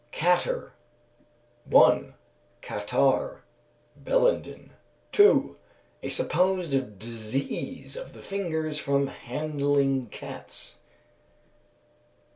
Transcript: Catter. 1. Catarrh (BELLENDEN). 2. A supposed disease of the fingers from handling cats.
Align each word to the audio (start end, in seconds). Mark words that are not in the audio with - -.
Catter. 0.11 0.71
1. 1.65 2.15
Catarrh 2.63 3.43
(BELLENDEN). 4.03 4.71
2. 5.11 5.57
A 6.01 6.09
supposed 6.09 6.97
disease 6.97 7.95
of 7.95 8.13
the 8.13 8.21
fingers 8.23 8.79
from 8.79 9.05
handling 9.05 10.07
cats. 10.07 10.77